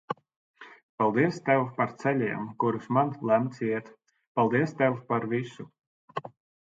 Paldies 1.01 1.35
Tev 1.49 1.65
par 1.75 1.93
ceļiem, 2.03 2.47
kurus 2.63 2.87
man 2.97 3.13
lemts 3.33 3.61
iet. 3.67 3.93
Paldies 4.39 4.75
Tev 4.81 4.97
par 5.13 5.29
visu. 5.35 5.69